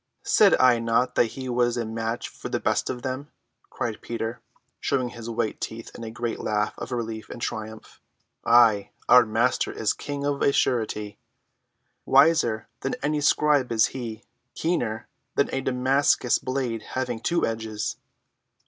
"Said 0.25 0.55
I 0.59 0.79
not 0.79 1.13
that 1.13 1.25
he 1.37 1.47
was 1.47 1.77
a 1.77 1.85
match 1.85 2.27
for 2.27 2.49
the 2.49 2.59
best 2.59 2.89
of 2.89 3.03
them?" 3.03 3.29
cried 3.69 4.01
Peter, 4.01 4.41
showing 4.79 5.09
his 5.09 5.29
white 5.29 5.61
teeth 5.61 5.91
in 5.95 6.03
a 6.03 6.09
great 6.09 6.39
laugh 6.39 6.73
of 6.79 6.91
relief 6.91 7.29
and 7.29 7.39
triumph. 7.39 8.01
"Aye, 8.43 8.89
our 9.07 9.27
Master 9.27 9.71
is 9.71 9.93
king 9.93 10.25
of 10.25 10.41
a 10.41 10.51
surety, 10.51 11.19
wiser 12.03 12.67
than 12.79 12.95
any 13.03 13.21
scribe 13.21 13.71
is 13.71 13.85
he, 13.93 14.23
keener 14.55 15.07
than 15.35 15.53
a 15.53 15.61
Damascus 15.61 16.39
blade 16.39 16.81
having 16.81 17.19
two 17.19 17.45
edges." 17.45 17.97